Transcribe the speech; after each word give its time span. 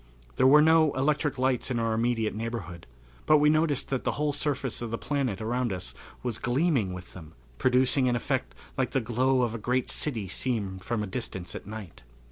There 0.37 0.47
were 0.47 0.63
no 0.63 0.93
electric 0.95 1.37
lights 1.37 1.69
in 1.69 1.77
our 1.77 1.93
immediate 1.93 2.33
neighborhood, 2.33 2.87
but 3.27 3.37
we 3.37 3.51
noticed 3.51 3.89
that 3.89 4.03
the 4.03 4.13
whole 4.13 4.33
surface 4.33 4.81
of 4.81 4.89
the 4.89 4.97
planet 4.97 5.39
around 5.43 5.71
us 5.71 5.93
was 6.23 6.39
gleaming 6.39 6.91
with 6.91 7.13
them, 7.13 7.33
producing 7.59 8.09
an 8.09 8.15
effect 8.15 8.55
like 8.79 8.93
the 8.93 8.99
glow 8.99 9.43
of 9.43 9.53
a 9.53 9.59
great 9.59 9.91
city 9.91 10.27
seen 10.27 10.79
from 10.79 11.03
a 11.03 11.05
distance 11.05 11.53
at 11.53 11.67
night. 11.67 12.01